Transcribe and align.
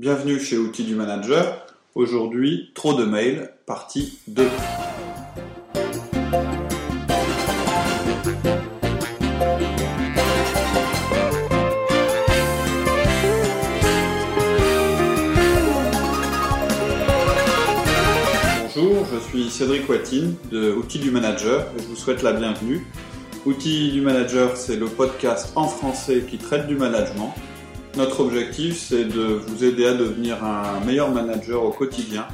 Bienvenue 0.00 0.40
chez 0.40 0.56
Outils 0.56 0.84
du 0.84 0.94
Manager. 0.94 1.66
Aujourd'hui, 1.94 2.70
trop 2.74 2.94
de 2.94 3.04
mails, 3.04 3.50
partie 3.66 4.18
2. 4.28 4.48
Bonjour, 18.62 19.06
je 19.12 19.18
suis 19.28 19.50
Cédric 19.50 19.86
Watine 19.86 20.34
de 20.50 20.72
Outils 20.72 20.98
du 20.98 21.10
Manager 21.10 21.66
et 21.76 21.82
je 21.82 21.88
vous 21.88 21.96
souhaite 21.96 22.22
la 22.22 22.32
bienvenue. 22.32 22.86
Outils 23.44 23.92
du 23.92 24.00
Manager, 24.00 24.56
c'est 24.56 24.76
le 24.76 24.86
podcast 24.86 25.52
en 25.56 25.68
français 25.68 26.24
qui 26.26 26.38
traite 26.38 26.66
du 26.68 26.76
management. 26.76 27.34
Notre 27.96 28.20
objectif, 28.20 28.78
c'est 28.78 29.04
de 29.04 29.22
vous 29.22 29.64
aider 29.64 29.84
à 29.84 29.94
devenir 29.94 30.44
un 30.44 30.78
meilleur 30.84 31.10
manager 31.10 31.64
au 31.64 31.70
quotidien 31.70 32.26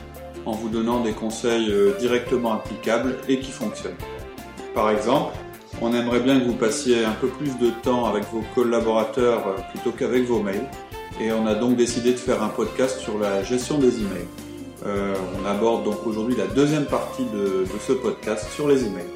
en 0.45 0.53
vous 0.53 0.69
donnant 0.69 1.01
des 1.01 1.13
conseils 1.13 1.71
euh, 1.71 1.93
directement 1.99 2.53
applicables 2.53 3.17
et 3.29 3.41
qui 3.41 3.51
fonctionnent. 3.51 3.97
Par 4.75 4.91
exemple, 4.91 5.35
on 5.81 5.93
aimerait 5.95 6.21
bien 6.21 6.39
que 6.39 6.45
vous 6.45 6.55
passiez 6.55 7.05
un 7.05 7.13
peu 7.13 7.29
plus 7.29 7.59
de 7.59 7.71
temps 7.83 8.05
avec 8.05 8.25
vos 8.33 8.45
collaborateurs 8.55 9.47
euh, 9.49 9.61
plutôt 9.73 9.91
qu'avec 9.91 10.25
vos 10.25 10.41
mails. 10.41 10.69
Et 11.21 11.33
on 11.33 11.47
a 11.47 11.55
donc 11.55 11.77
décidé 11.77 12.13
de 12.13 12.19
faire 12.19 12.43
un 12.43 12.49
podcast 12.49 12.99
sur 12.99 13.19
la 13.19 13.43
gestion 13.43 13.79
des 13.79 13.99
emails. 13.99 14.29
Euh, 14.85 15.15
on 15.41 15.47
aborde 15.47 15.85
donc 15.85 16.07
aujourd'hui 16.07 16.37
la 16.37 16.47
deuxième 16.47 16.85
partie 16.85 17.25
de, 17.25 17.65
de 17.65 17.79
ce 17.87 17.93
podcast 17.93 18.47
sur 18.53 18.69
les 18.69 18.85
emails. 18.85 19.16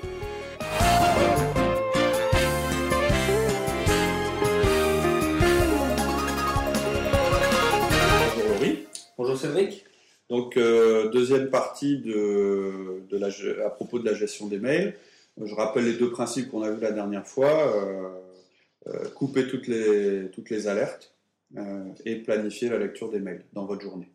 Donc 10.31 10.57
euh, 10.57 11.11
deuxième 11.11 11.51
partie 11.51 12.03
à 13.65 13.71
propos 13.71 13.99
de 13.99 14.05
la 14.05 14.15
gestion 14.15 14.47
des 14.47 14.59
mails. 14.59 14.95
Je 15.43 15.55
rappelle 15.55 15.85
les 15.85 15.95
deux 15.95 16.11
principes 16.11 16.51
qu'on 16.51 16.63
a 16.63 16.71
vus 16.71 16.81
la 16.81 16.93
dernière 16.93 17.27
fois. 17.27 17.77
Euh, 17.77 18.09
euh, 18.87 19.09
couper 19.11 19.47
toutes 19.47 19.67
les, 19.67 20.31
toutes 20.31 20.49
les 20.49 20.67
alertes 20.67 21.15
euh, 21.57 21.85
et 22.07 22.17
planifier 22.17 22.71
la 22.71 22.79
lecture 22.79 23.11
des 23.11 23.21
mails 23.21 23.45
dans 23.53 23.67
votre 23.67 23.83
journée. 23.83 24.09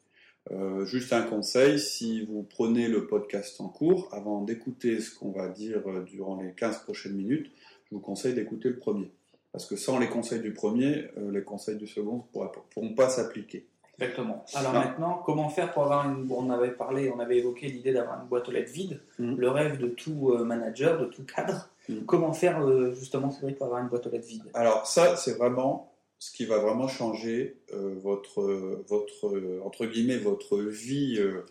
Juste 0.84 1.12
un 1.12 1.23
conseil, 1.23 1.80
si 1.80 2.23
vous 2.23 2.44
prenez 2.44 2.88
le 2.88 3.08
podcast 3.08 3.59
en 3.59 3.68
cours, 3.68 4.09
avant 4.12 4.44
d'écouter 4.44 5.00
ce 5.00 5.09
qu'on 5.09 5.31
va 5.31 5.50
dire 5.50 5.81
durant 6.06 6.40
les 6.40 6.52
15 6.52 6.84
prochaines 6.84 7.16
minutes, 7.16 7.52
je 7.90 7.95
vous 7.95 8.00
conseille 8.00 8.36
d'écouter 8.36 8.70
le 8.70 8.78
premier. 8.78 9.09
Parce 9.52 9.66
que 9.66 9.75
sans 9.75 9.97
les 9.97 10.08
conseils 10.08 10.42
du 10.42 10.53
premier, 10.53 11.08
les 11.31 11.42
conseils 11.42 11.78
du 11.78 11.88
second 11.88 12.18
ne 12.36 12.47
pourront 12.70 12.94
pas 12.94 13.09
s'appliquer. 13.09 13.66
Exactement. 14.00 14.44
Alors 14.56 14.74
Non. 14.74 14.80
maintenant, 14.80 15.22
comment 15.26 15.50
faire 15.50 15.72
pour 15.72 15.84
avoir 15.84 16.06
une... 16.10 16.28
On 16.32 16.50
avait 16.50 16.72
parlé, 16.72 17.10
on 17.16 17.20
avait 17.20 17.38
évoqué 17.38 17.68
l'idée 17.68 17.94
d'avoir 17.94 18.22
une 18.22 18.28
boîte 18.28 18.48
aux 18.50 18.52
lettres 18.52 18.72
vide, 18.72 19.00
Mhm. 19.20 19.38
le 19.38 19.50
rêve 19.50 19.78
de 19.78 19.88
tout 19.88 20.32
euh, 20.32 20.44
manager, 20.44 21.00
de 21.00 21.06
tout 21.06 21.24
cadre. 21.24 21.70
Mhm. 21.88 22.06
Comment 22.06 22.34
faire 22.34 22.66
euh, 22.66 22.94
justement 22.94 23.32
Cédric 23.32 23.58
pour 23.58 23.68
avoir 23.68 23.82
une 23.82 23.88
boîte 23.90 24.06
aux 24.08 24.10
lettres 24.10 24.28
vide? 24.28 24.44
Alors 24.54 24.86
ça, 24.88 25.16
c'est 25.16 25.38
vraiment 25.38 25.92
ce 26.20 26.32
qui 26.32 26.46
va 26.46 26.58
vraiment 26.60 26.88
changer 26.88 27.58
euh, 27.74 27.96
votre, 28.02 28.42
votre, 28.88 29.62
entre 29.64 29.86
guillemets, 29.86 30.18
votre 30.18 30.58
vie 30.59 31.18
euh, 31.20 31.46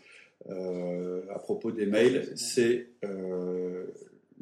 euh, 0.51 1.23
à 1.35 1.39
propos 1.39 1.71
des 1.71 1.87
mails, 1.87 2.33
c'est 2.37 2.89
euh, 3.05 3.87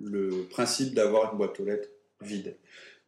le 0.03 0.47
principe 0.50 0.94
d'avoir 0.94 1.33
une 1.33 1.39
boîte 1.39 1.61
aux 1.61 1.64
lettres 1.64 1.89
vide. 2.20 2.56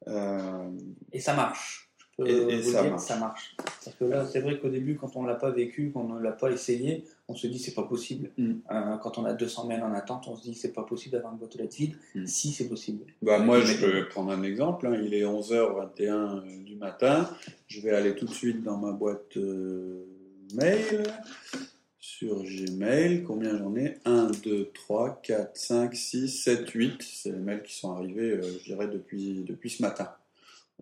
Euh, 0.07 0.69
Et 1.13 1.21
ça 1.21 1.35
marche. 1.35 1.91
Peux 2.17 2.29
Et- 2.29 2.57
le 2.59 2.63
ça 2.63 2.83
dire, 2.83 2.91
marche. 2.93 3.03
ça 3.03 3.17
marche. 3.19 3.57
Parce 3.57 3.97
que 3.99 4.05
là, 4.05 4.25
c'est 4.25 4.41
vrai 4.41 4.61
qu'au 4.61 4.69
début, 4.69 4.97
quand 4.97 5.17
on 5.17 5.25
l'a 5.25 5.35
pas 5.35 5.51
vécu, 5.51 5.91
qu'on 5.91 6.05
ne 6.15 6.21
l'a 6.21 6.31
pas 6.31 6.51
essayé, 6.53 7.05
on 7.27 7.35
se 7.35 7.47
dit 7.49 7.59
c'est 7.59 7.75
pas 7.75 7.83
possible. 7.83 8.31
Mhm. 8.39 8.61
Euh, 8.71 8.97
quand 8.99 9.19
on 9.19 9.25
a 9.25 9.33
200 9.33 9.67
mails 9.67 9.83
en 9.83 9.93
attente, 9.93 10.27
on 10.29 10.37
se 10.37 10.43
dit 10.43 10.55
c'est 10.55 10.73
pas 10.73 10.85
possible 10.85 11.13
d'avoir 11.15 11.33
une 11.33 11.39
boîte 11.41 11.57
aux 11.57 11.59
lettres 11.59 11.77
vide. 11.77 11.97
Mhm. 12.15 12.27
Si 12.27 12.53
c'est 12.53 12.69
possible. 12.69 13.05
bah, 13.21 13.39
moi, 13.41 13.61
je 13.61 13.77
peux 13.85 14.09
prendre 14.09 14.31
un 14.31 14.43
exemple. 14.45 14.87
hein. 14.87 15.01
Il 15.05 15.13
est 15.13 15.25
11h21 15.25 16.43
du 16.65 16.77
matin. 16.77 17.29
Je 17.67 17.81
vais 17.81 17.91
aller 17.91 18.15
tout 18.15 18.27
de 18.27 18.33
suite 18.33 18.63
dans 18.63 18.77
ma 18.77 18.93
boîte 18.93 19.37
euh, 19.37 20.05
mail. 20.55 21.03
Sur 21.99 22.45
Gmail, 22.45 23.25
combien 23.25 23.57
j'en 23.59 23.75
ai? 23.77 23.97
1, 24.05 24.31
2, 24.45 24.71
3, 24.73 25.21
4, 25.23 25.57
5, 25.57 25.95
6, 25.97 26.29
7, 26.29 26.69
8. 26.71 27.03
C'est 27.03 27.33
les 27.33 27.39
mails 27.39 27.63
qui 27.63 27.75
sont 27.75 27.93
arrivés, 27.93 28.33
euh, 28.33 28.43
je 28.61 28.65
dirais, 28.65 28.87
depuis, 28.89 29.43
depuis 29.43 29.71
ce 29.71 29.83
matin. 29.83 30.11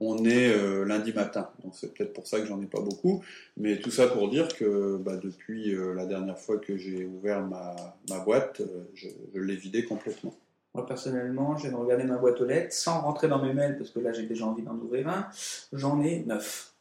On 0.05 0.25
est 0.25 0.53
euh, 0.53 0.85
lundi 0.85 1.13
matin, 1.13 1.49
donc 1.63 1.75
c'est 1.77 1.95
peut-être 1.95 2.13
pour 2.13 2.27
ça 2.27 2.41
que 2.41 2.47
j'en 2.47 2.61
ai 2.61 2.67
pas 2.67 2.81
beaucoup. 2.81 3.23
Mais 3.57 3.79
tout 3.79 3.93
ça 3.93 4.09
pour 4.09 4.29
dire 4.29 4.49
que 4.49 4.97
bah, 4.97 5.17
depuis 5.17 5.73
euh, 5.75 5.95
la 5.95 6.07
dernière 6.07 6.39
fois 6.39 6.59
que 6.59 6.77
j'ai 6.77 7.05
ouvert 7.05 7.47
ma, 7.47 7.77
ma 8.11 8.19
boîte, 8.19 8.63
euh, 8.63 8.83
je, 8.95 9.09
je 9.33 9.41
l'ai 9.41 9.55
vidée 9.55 9.85
complètement. 9.85 10.35
Moi, 10.75 10.87
personnellement, 10.87 11.55
de 11.55 11.75
regarder 11.75 12.05
ma 12.05 12.17
boîte 12.17 12.41
aux 12.41 12.47
lettres 12.47 12.75
sans 12.75 13.03
rentrer 13.03 13.29
dans 13.29 13.41
mes 13.41 13.53
mails 13.53 13.77
parce 13.77 13.91
que 13.91 14.01
là, 14.01 14.13
j'ai 14.13 14.27
déjà 14.27 14.47
envie 14.47 14.63
d'en 14.63 14.75
ouvrir 14.75 15.09
un. 15.09 15.29
J'en 15.73 16.03
ai 16.03 16.25
9. 16.25 16.75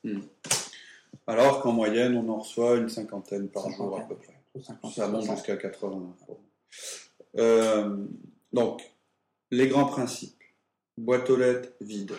Alors 1.27 1.61
qu'en 1.61 1.73
moyenne, 1.73 2.15
on 2.15 2.27
en 2.29 2.39
reçoit 2.39 2.77
une 2.77 2.89
cinquantaine 2.89 3.49
par 3.49 3.69
jour 3.69 3.99
à 3.99 4.01
peu 4.01 4.15
près. 4.15 4.33
Ça 4.91 5.07
monte 5.07 5.29
jusqu'à 5.29 5.57
80. 5.57 6.15
Euh, 7.37 7.97
donc, 8.51 8.81
les 9.51 9.67
grands 9.67 9.85
principes. 9.85 10.41
Boîte 10.97 11.29
aux 11.29 11.37
lettres 11.37 11.69
vide. 11.81 12.13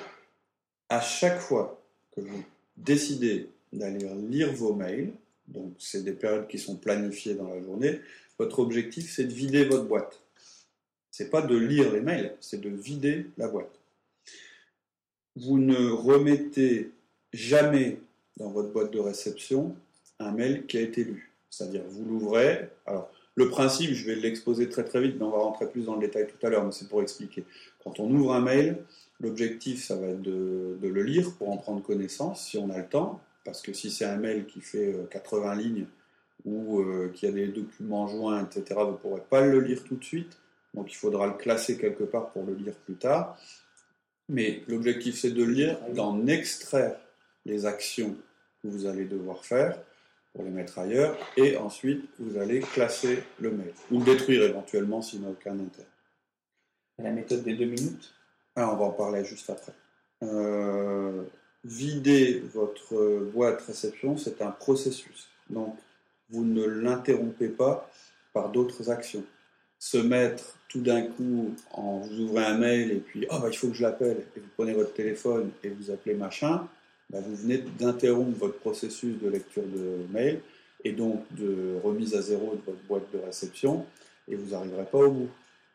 À 0.92 1.00
chaque 1.00 1.40
fois 1.40 1.82
que 2.14 2.20
vous 2.20 2.44
décidez 2.76 3.48
d'aller 3.72 4.06
lire 4.28 4.52
vos 4.52 4.74
mails, 4.74 5.10
donc 5.48 5.72
c'est 5.78 6.04
des 6.04 6.12
périodes 6.12 6.48
qui 6.48 6.58
sont 6.58 6.76
planifiées 6.76 7.32
dans 7.32 7.48
la 7.48 7.62
journée, 7.62 7.98
votre 8.38 8.58
objectif 8.58 9.10
c'est 9.10 9.24
de 9.24 9.32
vider 9.32 9.64
votre 9.64 9.84
boîte. 9.84 10.20
C'est 11.10 11.30
pas 11.30 11.40
de 11.40 11.56
lire 11.56 11.90
les 11.94 12.02
mails, 12.02 12.34
c'est 12.42 12.60
de 12.60 12.68
vider 12.68 13.24
la 13.38 13.48
boîte. 13.48 13.72
Vous 15.34 15.56
ne 15.56 15.88
remettez 15.88 16.90
jamais 17.32 17.98
dans 18.36 18.50
votre 18.50 18.68
boîte 18.68 18.92
de 18.92 18.98
réception 18.98 19.74
un 20.18 20.32
mail 20.32 20.66
qui 20.66 20.76
a 20.76 20.82
été 20.82 21.04
lu. 21.04 21.32
C'est-à-dire, 21.48 21.84
vous 21.88 22.04
l'ouvrez. 22.04 22.68
Le 23.34 23.48
principe, 23.48 23.92
je 23.92 24.06
vais 24.06 24.14
l'exposer 24.14 24.68
très 24.68 24.84
très 24.84 25.00
vite, 25.00 25.16
mais 25.18 25.24
on 25.24 25.30
va 25.30 25.38
rentrer 25.38 25.66
plus 25.66 25.86
dans 25.86 25.94
le 25.94 26.00
détail 26.00 26.26
tout 26.26 26.46
à 26.46 26.50
l'heure, 26.50 26.64
mais 26.64 26.72
c'est 26.72 26.88
pour 26.88 27.02
expliquer. 27.02 27.44
Quand 27.82 27.98
on 27.98 28.10
ouvre 28.10 28.34
un 28.34 28.40
mail, 28.40 28.84
l'objectif, 29.20 29.84
ça 29.84 29.96
va 29.96 30.08
être 30.08 30.20
de, 30.20 30.76
le 30.82 31.02
lire 31.02 31.32
pour 31.38 31.50
en 31.50 31.56
prendre 31.56 31.82
connaissance, 31.82 32.46
si 32.46 32.58
on 32.58 32.68
a 32.70 32.78
le 32.78 32.86
temps, 32.86 33.20
parce 33.44 33.62
que 33.62 33.72
si 33.72 33.90
c'est 33.90 34.04
un 34.04 34.18
mail 34.18 34.46
qui 34.46 34.60
fait 34.60 34.92
euh, 34.92 35.06
80 35.10 35.54
lignes 35.56 35.86
ou 36.44 36.80
euh, 36.80 37.10
qui 37.14 37.26
a 37.26 37.32
des 37.32 37.48
documents 37.48 38.06
joints, 38.06 38.44
etc., 38.44 38.80
vous 38.84 38.92
ne 38.92 38.96
pourrez 38.96 39.22
pas 39.28 39.40
le 39.40 39.60
lire 39.60 39.82
tout 39.84 39.96
de 39.96 40.04
suite. 40.04 40.38
Donc, 40.74 40.92
il 40.92 40.96
faudra 40.96 41.26
le 41.26 41.34
classer 41.34 41.78
quelque 41.78 42.04
part 42.04 42.30
pour 42.30 42.44
le 42.44 42.54
lire 42.54 42.74
plus 42.74 42.96
tard. 42.96 43.38
Mais 44.28 44.62
l'objectif, 44.68 45.18
c'est 45.18 45.30
de 45.30 45.44
lire, 45.44 45.78
d'en 45.94 46.26
extraire 46.26 46.96
les 47.44 47.66
actions 47.66 48.16
que 48.62 48.68
vous 48.68 48.86
allez 48.86 49.04
devoir 49.04 49.44
faire 49.44 49.78
pour 50.32 50.44
les 50.44 50.50
mettre 50.50 50.78
ailleurs, 50.78 51.16
et 51.36 51.56
ensuite 51.56 52.08
vous 52.18 52.38
allez 52.38 52.60
classer 52.60 53.22
le 53.38 53.50
mail, 53.50 53.72
ou 53.90 53.98
le 53.98 54.04
détruire 54.04 54.42
éventuellement 54.42 55.02
s'il 55.02 55.20
n'a 55.22 55.28
aucun 55.28 55.58
intérêt. 55.58 55.86
La 56.98 57.10
méthode 57.10 57.42
des 57.42 57.54
deux 57.54 57.66
minutes? 57.66 58.14
Alors 58.56 58.74
on 58.74 58.76
va 58.76 58.84
en 58.86 58.90
parler 58.90 59.24
juste 59.24 59.50
après. 59.50 59.72
Euh, 60.22 61.22
vider 61.64 62.42
votre 62.54 63.20
boîte 63.32 63.62
réception, 63.62 64.16
c'est 64.16 64.40
un 64.42 64.50
processus. 64.50 65.28
Donc 65.50 65.76
vous 66.30 66.44
ne 66.44 66.64
l'interrompez 66.64 67.48
pas 67.48 67.90
par 68.32 68.50
d'autres 68.50 68.90
actions. 68.90 69.24
Se 69.78 69.98
mettre 69.98 70.58
tout 70.68 70.80
d'un 70.80 71.02
coup, 71.02 71.54
en, 71.72 71.98
vous 71.98 72.20
ouvrez 72.20 72.44
un 72.44 72.56
mail 72.56 72.92
et 72.92 73.00
puis 73.00 73.26
oh, 73.30 73.38
bah, 73.40 73.48
il 73.50 73.56
faut 73.56 73.68
que 73.68 73.74
je 73.74 73.82
l'appelle, 73.82 74.24
et 74.36 74.40
vous 74.40 74.48
prenez 74.56 74.72
votre 74.72 74.94
téléphone 74.94 75.50
et 75.62 75.68
vous 75.68 75.90
appelez 75.90 76.14
machin, 76.14 76.68
bah, 77.12 77.18
vous 77.20 77.36
venez 77.36 77.58
d'interrompre 77.78 78.38
votre 78.38 78.58
processus 78.58 79.18
de 79.20 79.28
lecture 79.28 79.62
de 79.64 80.06
mail 80.10 80.40
et 80.84 80.92
donc 80.92 81.24
de 81.36 81.78
remise 81.84 82.14
à 82.14 82.22
zéro 82.22 82.54
de 82.56 82.60
votre 82.70 82.82
boîte 82.88 83.12
de 83.12 83.18
réception 83.18 83.84
et 84.28 84.34
vous 84.34 84.50
n'arriverez 84.50 84.84
pas 84.86 84.98
au 84.98 85.10
bout. 85.10 85.28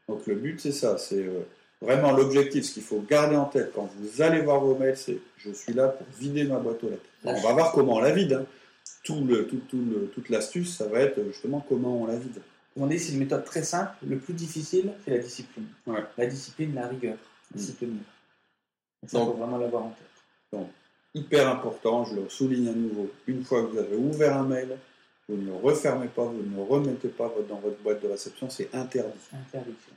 Donc 0.10 0.26
le 0.28 0.36
but 0.36 0.60
c'est 0.60 0.72
ça, 0.72 0.98
c'est 0.98 1.24
euh, 1.26 1.42
vraiment 1.82 2.12
l'objectif, 2.12 2.66
ce 2.66 2.74
qu'il 2.74 2.84
faut 2.84 3.02
garder 3.02 3.36
en 3.36 3.46
tête 3.46 3.72
quand 3.76 3.90
vous 3.98 4.22
allez 4.22 4.42
voir 4.42 4.62
vos 4.62 4.76
mails, 4.76 4.98
c'est 4.98 5.20
je 5.38 5.52
suis 5.52 5.74
là 5.74 5.90
pour 5.90 6.08
vider 6.20 6.44
ma 6.46 6.58
boîte 6.60 6.84
aux 6.84 6.90
lettres. 6.90 7.04
On 7.24 7.40
va 7.42 7.54
voir 7.54 7.72
comment 7.72 7.96
on 7.96 8.00
la 8.00 8.12
vide. 8.12 8.34
hein. 8.34 8.46
Tout 9.04 9.24
le, 9.26 9.48
tout, 9.48 9.62
tout 9.70 9.78
le- 9.84 10.08
toute 10.14 10.30
l'astuce, 10.30 10.76
ça 10.78 10.88
va 10.88 11.00
être 11.02 11.22
justement 11.28 11.64
comment 11.68 12.02
on 12.02 12.08
la 12.08 12.16
vide. 12.18 12.42
On 12.78 12.88
dit, 12.88 13.00
c'est 13.00 13.14
une 13.14 13.20
méthode 13.20 13.44
très 13.44 13.64
simple. 13.64 13.92
Le 14.06 14.18
plus 14.18 14.34
difficile, 14.34 14.92
c'est 15.04 15.12
la 15.12 15.18
discipline. 15.20 15.66
Ouais. 15.88 16.04
La 16.18 16.26
discipline, 16.26 16.74
la 16.76 16.88
rigueur. 16.88 17.18
Mm. 17.56 17.60
Ça, 17.60 19.18
Donc- 19.20 19.32
faut 19.32 19.38
vraiment 19.38 19.58
l'avoir 19.58 19.84
en 19.86 19.90
tête. 20.52 20.62
Hyper 21.18 21.50
important, 21.50 22.06
je 22.06 22.16
le 22.16 22.30
souligne 22.30 22.68
à 22.68 22.74
nouveau, 22.74 23.10
une 23.26 23.44
fois 23.44 23.64
que 23.64 23.72
vous 23.72 23.80
avez 23.80 23.96
ouvert 23.96 24.38
un 24.38 24.44
mail, 24.44 24.78
vous 25.28 25.36
ne 25.36 25.48
le 25.48 25.56
refermez 25.56 26.08
pas, 26.08 26.24
vous 26.24 26.44
ne 26.44 26.56
le 26.56 26.62
remettez 26.62 27.08
pas 27.08 27.34
dans 27.50 27.60
votre 27.60 27.78
boîte 27.80 28.04
de 28.04 28.08
réception, 28.08 28.50
c'est 28.52 28.70
interdit. 28.76 29.18
Interdiction. 29.34 29.94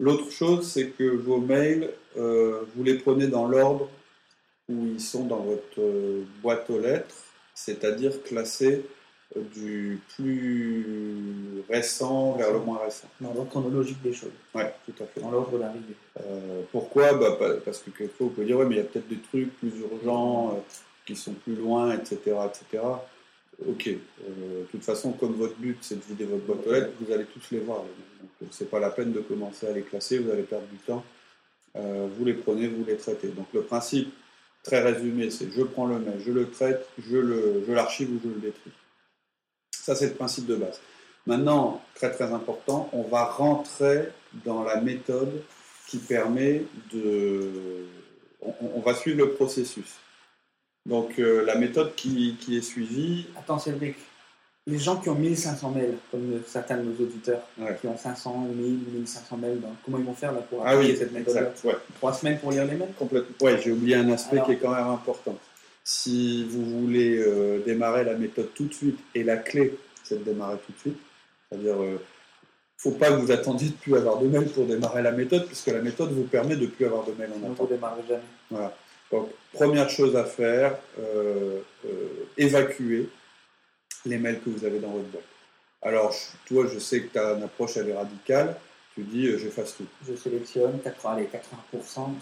L'autre 0.00 0.30
chose, 0.30 0.66
c'est 0.66 0.90
que 0.90 1.04
vos 1.04 1.40
mails, 1.40 1.90
euh, 2.16 2.62
vous 2.74 2.84
les 2.84 2.94
prenez 2.94 3.26
dans 3.26 3.46
l'ordre 3.46 3.90
où 4.68 4.86
ils 4.86 5.00
sont 5.00 5.26
dans 5.26 5.40
votre 5.40 5.80
euh, 5.80 6.24
boîte 6.42 6.70
aux 6.70 6.78
lettres, 6.78 7.14
c'est-à-dire 7.54 8.22
classés 8.22 8.84
du 9.34 10.00
plus 10.14 11.64
récent 11.68 12.32
vers 12.36 12.52
le 12.52 12.60
moins 12.60 12.78
récent. 12.78 13.08
Dans 13.20 13.34
l'ordre 13.34 13.50
chronologique 13.50 14.00
des 14.02 14.12
choses. 14.12 14.30
Oui, 14.54 14.62
tout 14.86 15.02
à 15.02 15.06
fait. 15.06 15.20
Dans 15.20 15.30
l'ordre 15.30 15.58
d'arrivée. 15.58 15.94
Euh, 16.20 16.62
pourquoi? 16.72 17.14
Bah, 17.14 17.36
Parce 17.64 17.80
que 17.80 17.90
quelquefois, 17.90 18.26
vous 18.26 18.32
pouvez 18.32 18.46
dire, 18.46 18.56
ouais, 18.56 18.66
mais 18.66 18.76
il 18.76 18.78
y 18.78 18.82
a 18.82 18.84
peut-être 18.84 19.08
des 19.08 19.18
trucs 19.18 19.56
plus 19.58 19.72
urgents, 19.80 20.54
euh, 20.54 20.60
qui 21.04 21.16
sont 21.16 21.32
plus 21.32 21.54
loin, 21.54 21.92
etc. 21.92 22.18
etc. 22.24 22.82
Ok. 23.68 23.88
Euh, 23.88 24.62
de 24.62 24.66
toute 24.70 24.84
façon, 24.84 25.12
comme 25.12 25.34
votre 25.34 25.56
but, 25.56 25.78
c'est 25.80 25.96
de 25.96 26.04
vider 26.08 26.24
votre 26.24 26.44
boîte 26.44 26.66
aux 26.66 26.72
lettres, 26.72 26.92
vous 27.00 27.12
allez 27.12 27.24
tous 27.24 27.50
les 27.50 27.60
voir. 27.60 27.78
Donc, 28.40 28.50
c'est 28.52 28.70
pas 28.70 28.80
la 28.80 28.90
peine 28.90 29.12
de 29.12 29.20
commencer 29.20 29.66
à 29.66 29.72
les 29.72 29.82
classer, 29.82 30.18
vous 30.18 30.30
allez 30.30 30.42
perdre 30.42 30.66
du 30.66 30.78
temps. 30.78 31.04
vous 31.74 32.24
les 32.24 32.34
prenez, 32.34 32.68
vous 32.68 32.84
les 32.84 32.96
traitez. 32.96 33.28
Donc, 33.28 33.46
le 33.52 33.62
principe, 33.62 34.12
très 34.62 34.82
résumé, 34.82 35.30
c'est 35.30 35.50
je 35.50 35.62
prends 35.62 35.86
le 35.86 35.98
mail, 35.98 36.20
je 36.24 36.32
le 36.32 36.50
traite, 36.50 36.86
je 36.98 37.72
l'archive 37.72 38.10
ou 38.10 38.20
je 38.22 38.28
le 38.28 38.40
détruis. 38.40 38.72
Ça, 39.86 39.94
c'est 39.94 40.08
le 40.08 40.14
principe 40.14 40.46
de 40.46 40.56
base. 40.56 40.80
Maintenant, 41.28 41.80
très 41.94 42.10
très 42.10 42.32
important, 42.32 42.90
on 42.92 43.02
va 43.02 43.24
rentrer 43.24 44.08
dans 44.44 44.64
la 44.64 44.80
méthode 44.80 45.44
qui 45.86 45.98
permet 45.98 46.64
de... 46.92 47.86
On, 48.42 48.80
va 48.80 48.96
suivre 48.96 49.18
le 49.18 49.30
processus. 49.34 49.94
Donc 50.86 51.20
euh, 51.20 51.44
la 51.44 51.54
méthode 51.54 51.94
qui, 51.94 52.36
est 52.50 52.60
suivie... 52.62 53.28
Attends 53.38 53.60
Cédric, 53.60 53.94
les 54.66 54.80
gens 54.80 54.96
qui 54.96 55.08
ont 55.08 55.14
1500 55.14 55.70
mails, 55.70 55.94
comme 56.10 56.40
certains 56.48 56.78
de 56.78 56.82
nos 56.82 57.04
auditeurs, 57.04 57.42
qui 57.80 57.86
ont 57.86 57.96
500, 57.96 58.48
1000, 58.56 58.78
1500 58.92 59.36
mails, 59.36 59.58
ben, 59.58 59.68
comment 59.84 59.98
ils 59.98 60.04
vont 60.04 60.14
faire 60.14 60.32
là, 60.32 60.40
pour 60.40 60.66
ah 60.66 60.70
appliquer 60.70 60.96
cette 60.96 61.12
méthode 61.12 61.52
Trois 61.94 62.12
semaines 62.12 62.40
pour 62.40 62.50
lire 62.50 62.64
les 62.64 62.74
mails? 62.74 62.92
Complètement. 62.98 63.36
Oui, 63.40 63.52
j'ai 63.62 63.70
oublié 63.70 63.94
un 63.94 64.10
aspect 64.10 64.42
qui 64.46 64.50
est 64.50 64.56
quand 64.56 64.74
même 64.74 64.88
important. 64.88 65.38
Si 65.88 66.42
vous 66.46 66.64
voulez 66.80 67.16
euh, 67.16 67.62
démarrer 67.64 68.02
la 68.02 68.14
méthode 68.14 68.52
tout 68.54 68.64
de 68.64 68.74
suite, 68.74 68.98
et 69.14 69.22
la 69.22 69.36
clé, 69.36 69.78
c'est 70.02 70.18
de 70.18 70.24
démarrer 70.24 70.56
tout 70.66 70.72
de 70.72 70.78
suite, 70.78 70.98
c'est-à-dire, 71.48 71.76
il 71.76 71.84
euh, 71.84 71.92
ne 71.92 71.98
faut 72.76 72.90
pas 72.90 73.12
que 73.12 73.20
vous 73.20 73.30
attendiez 73.30 73.68
de 73.68 73.74
plus 73.74 73.94
avoir 73.94 74.18
de 74.18 74.26
mails 74.26 74.48
pour 74.48 74.66
démarrer 74.66 75.00
la 75.00 75.12
méthode, 75.12 75.46
puisque 75.46 75.68
la 75.68 75.80
méthode 75.80 76.10
vous 76.10 76.24
permet 76.24 76.56
de 76.56 76.62
ne 76.62 76.66
plus 76.66 76.86
avoir 76.86 77.04
de 77.04 77.12
mails 77.12 77.30
en 77.40 77.52
attente. 77.52 77.68
démarrer 77.68 78.02
jamais. 78.08 78.20
Voilà. 78.50 78.76
Donc, 79.12 79.28
première 79.52 79.88
chose 79.88 80.16
à 80.16 80.24
faire, 80.24 80.76
euh, 80.98 81.60
évacuer 82.36 83.08
les 84.06 84.18
mails 84.18 84.40
que 84.40 84.50
vous 84.50 84.64
avez 84.64 84.80
dans 84.80 84.90
votre 84.90 85.06
boîte. 85.06 85.22
Alors, 85.82 86.12
toi, 86.46 86.66
je 86.66 86.80
sais 86.80 87.02
que 87.02 87.12
tu 87.12 87.18
as 87.20 87.34
une 87.34 87.44
approche, 87.44 87.76
elle 87.76 87.90
est 87.90 87.96
radicale. 87.96 88.56
Tu 88.96 89.02
dis, 89.02 89.38
j'efface 89.38 89.76
tout. 89.76 89.86
Je 90.04 90.16
sélectionne 90.16 90.80
80, 90.82 91.12
allez, 91.12 91.28
80% 91.72 92.20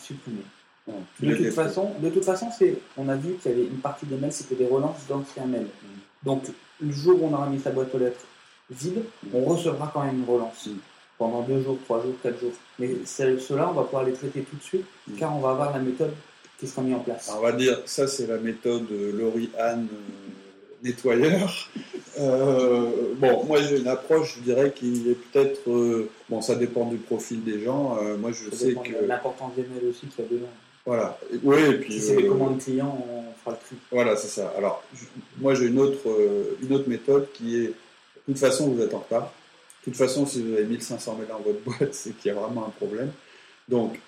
de, 0.86 1.34
toute 1.34 1.54
façon, 1.54 1.90
de 2.00 2.10
toute 2.10 2.25
façon, 2.25 2.48
on 2.96 3.08
a 3.08 3.16
vu 3.16 3.34
qu'il 3.34 3.50
y 3.50 3.54
avait 3.54 3.64
une 3.64 3.78
partie 3.78 4.06
des 4.06 4.16
mails, 4.16 4.32
c'était 4.32 4.54
des 4.54 4.66
relances 4.66 5.06
d'anciens 5.08 5.46
mails. 5.46 5.62
Mm. 5.62 6.26
Donc, 6.26 6.42
le 6.81 6.92
jour 6.92 7.22
où 7.22 7.26
on 7.26 7.32
aura 7.32 7.46
mis 7.46 7.60
sa 7.60 7.70
boîte 7.70 7.94
aux 7.94 7.98
lettres 7.98 8.26
vide, 8.70 9.02
mm. 9.22 9.28
on 9.34 9.44
recevra 9.44 9.90
quand 9.92 10.04
même 10.04 10.19
une 10.19 10.25
relance. 10.25 10.66
Mm. 10.66 10.78
Pendant 11.16 11.42
deux 11.42 11.62
jours, 11.62 11.78
trois 11.84 12.02
jours, 12.02 12.14
quatre 12.22 12.38
jours. 12.40 12.52
Mais 12.78 12.90
ceux-là, 13.04 13.70
on 13.70 13.72
va 13.72 13.84
pouvoir 13.84 14.04
les 14.04 14.12
traiter 14.12 14.42
tout 14.42 14.56
de 14.56 14.62
suite, 14.62 14.84
car 15.19 15.34
on 15.34 15.40
va 15.40 15.50
avoir 15.50 15.72
la 15.72 15.78
méthode 15.78 16.12
qui 16.58 16.66
sera 16.66 16.82
mise 16.82 16.94
en 16.94 17.00
place. 17.00 17.32
on 17.36 17.40
va 17.40 17.52
dire, 17.52 17.78
ça 17.86 18.06
c'est 18.06 18.26
la 18.26 18.38
méthode 18.38 18.86
euh, 18.90 19.12
Laurie 19.12 19.50
Anne 19.58 19.88
euh, 19.92 20.86
nettoyeur. 20.88 21.50
Euh, 22.16 23.12
bon, 23.16 23.42
moi 23.44 23.60
j'ai 23.60 23.81
une 23.81 23.88
approche, 23.88 24.36
je 24.36 24.42
dirais, 24.42 24.72
qui 24.72 25.10
est 25.10 25.14
peut-être. 25.14 25.69
bon, 26.28 26.40
ça 26.40 26.54
dépend 26.54 26.84
du 26.84 26.96
profil 26.96 27.42
des 27.42 27.64
gens. 27.64 27.98
moi 28.20 28.31
je 28.31 28.54
sais 28.54 28.72
que. 28.75 29.04
L'importance 29.04 29.52
des 29.56 29.62
mails 29.62 29.90
aussi 29.90 30.06
qu'il 30.06 30.25
y 30.25 30.28
a 30.28 30.31
dedans. 30.31 30.46
Voilà. 30.86 31.19
Oui, 31.42 31.58
et 31.60 31.78
puis. 31.78 31.92
Si 31.94 32.00
c'est 32.00 32.16
des 32.16 32.25
euh, 32.25 32.28
commandes 32.28 32.60
clients, 32.60 32.98
on 33.08 33.32
fera 33.40 33.56
le 33.56 33.66
tri. 33.66 33.76
Voilà, 33.90 34.16
c'est 34.16 34.28
ça. 34.28 34.52
Alors, 34.56 34.82
moi, 35.38 35.54
j'ai 35.54 35.66
une 35.66 35.78
autre, 35.78 36.08
euh, 36.08 36.56
une 36.62 36.72
autre 36.72 36.88
méthode 36.88 37.28
qui 37.32 37.56
est, 37.56 37.69
de 37.69 37.72
toute 38.26 38.38
façon, 38.38 38.70
vous 38.70 38.82
êtes 38.82 38.92
en 38.92 38.98
retard. 38.98 39.32
De 39.81 39.90
toute 39.90 39.96
façon, 39.96 40.26
si 40.26 40.42
vous 40.42 40.54
avez 40.54 40.64
1500 40.64 41.16
mails 41.16 41.28
dans 41.28 41.40
votre 41.40 41.60
boîte, 41.60 41.92
c'est 41.94 42.16
qu'il 42.16 42.32
y 42.32 42.36
a 42.36 42.38
vraiment 42.38 42.66
un 42.66 42.70
problème. 42.70 43.12
Donc, 43.69 43.98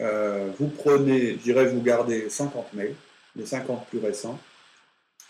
euh, 0.00 0.50
vous 0.58 0.68
prenez, 0.68 1.32
je 1.32 1.38
dirais, 1.38 1.66
vous 1.66 1.80
gardez 1.80 2.28
50 2.28 2.72
mails, 2.74 2.94
les 3.36 3.46
50 3.46 3.86
plus 3.88 3.98
récents, 3.98 4.38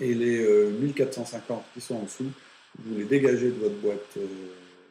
et 0.01 0.15
les 0.15 0.39
1450 0.81 1.65
qui 1.73 1.81
sont 1.81 1.97
en 1.97 2.03
dessous, 2.03 2.31
vous 2.79 2.99
les 2.99 3.05
dégagez 3.05 3.49
de 3.49 3.59
votre 3.59 3.77
boîte 3.77 4.19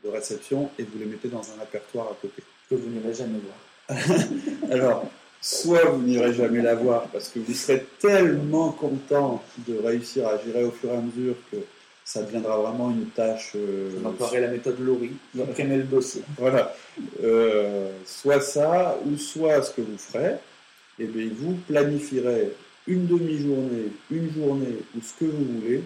de 0.03 0.09
réception 0.09 0.69
et 0.79 0.83
vous 0.83 0.97
les 0.97 1.05
mettez 1.05 1.27
dans 1.27 1.41
un 1.41 1.59
répertoire 1.59 2.07
à 2.07 2.17
côté. 2.19 2.41
Que 2.69 2.75
vous 2.75 2.89
n'irez 2.89 3.13
jamais 3.13 3.39
voir. 3.39 3.99
Alors, 4.71 5.05
soit 5.45 5.85
vous 5.85 6.01
n'irez 6.01 6.33
jamais 6.33 6.63
la 6.63 6.73
voir 6.73 7.03
parce 7.13 7.29
que 7.29 7.37
vous 7.37 7.53
serez 7.53 7.85
tellement 7.99 8.71
content 8.71 9.43
de 9.67 9.77
réussir 9.77 10.27
à 10.27 10.39
gérer 10.43 10.63
au 10.63 10.71
fur 10.71 10.89
et 10.89 10.97
à 10.97 11.01
mesure 11.01 11.35
que 11.51 11.57
ça 12.03 12.23
deviendra 12.23 12.57
vraiment 12.57 12.89
une 12.89 13.05
tâche. 13.09 13.51
Euh, 13.55 13.91
on 14.03 14.33
la 14.33 14.47
méthode 14.47 14.77
imprimez 15.39 15.77
le 15.77 15.83
dossier. 15.83 16.23
Voilà. 16.39 16.75
Euh, 17.23 17.91
soit 18.07 18.41
ça, 18.41 18.97
ou 19.05 19.17
soit 19.17 19.61
ce 19.61 19.71
que 19.73 19.81
vous 19.81 19.99
ferez, 19.99 20.33
et 20.97 21.03
eh 21.03 21.05
bien, 21.05 21.27
vous 21.31 21.53
planifierez 21.67 22.51
une 22.87 23.05
demi-journée, 23.05 23.91
une 24.09 24.33
journée, 24.33 24.77
ou 24.97 25.01
ce 25.01 25.13
que 25.25 25.29
vous 25.29 25.45
voulez, 25.59 25.83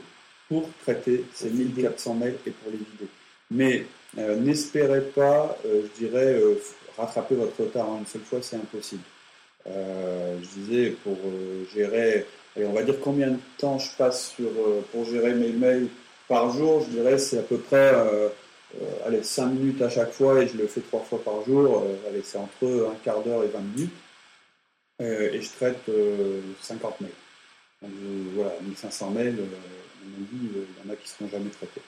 pour 0.48 0.70
traiter 0.84 1.26
ces 1.34 1.50
1400 1.50 2.14
mails 2.14 2.36
et 2.48 2.52
pour 2.52 2.72
les 2.72 2.78
vider. 2.78 3.10
Mais 3.52 3.86
euh, 4.18 4.38
n'espérez 4.38 5.02
pas, 5.02 5.58
je 5.66 6.06
dirais, 6.06 6.42
rattraper 6.98 7.36
votre 7.36 7.60
retard 7.60 7.90
en 7.90 8.00
une 8.00 8.06
seule 8.06 8.22
fois, 8.22 8.40
c'est 8.42 8.56
impossible. 8.56 9.04
Euh, 9.70 10.38
je 10.42 10.60
disais, 10.60 10.90
pour 11.04 11.18
euh, 11.26 11.66
gérer, 11.74 12.26
on 12.58 12.74
va 12.74 12.84
dire 12.84 13.00
combien 13.02 13.30
de 13.30 13.40
temps 13.58 13.78
je 13.78 13.92
passe 13.98 14.32
sur, 14.36 14.50
euh, 14.50 14.82
pour 14.92 15.06
gérer 15.06 15.34
mes 15.34 15.52
mails 15.52 15.88
par 16.28 16.52
jour, 16.52 16.84
je 16.86 16.98
dirais 16.98 17.18
c'est 17.18 17.40
à 17.40 17.44
peu 17.44 17.58
près 17.58 17.92
allez, 19.06 19.24
5 19.24 19.48
minutes 19.48 19.82
à 19.82 19.90
chaque 19.90 20.12
fois 20.12 20.42
et 20.42 20.48
je 20.48 20.58
le 20.58 20.68
fais 20.68 20.82
3 20.82 21.02
fois 21.02 21.24
par 21.24 21.44
jour. 21.44 21.84
allez, 22.08 22.22
c'est 22.24 22.38
entre 22.38 22.88
un 22.92 22.96
quart 23.04 23.22
d'heure 23.24 23.44
et 23.44 23.48
20 23.48 23.60
minutes. 23.60 23.94
et 25.00 25.42
je 25.42 25.50
traite 25.54 25.90
50 26.62 27.02
mails. 27.02 27.12
Donc, 27.82 27.92
voilà, 28.36 28.52
1500 28.62 29.10
mails, 29.12 29.38
on 29.40 30.22
dit, 30.22 30.50
il 30.54 30.88
y 30.88 30.88
en 30.88 30.94
a 30.94 30.96
qui 30.96 31.04
ne 31.04 31.28
seront 31.28 31.30
jamais 31.30 31.50
traités. 31.50 31.82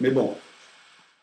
Mais 0.00 0.10
bon, 0.10 0.36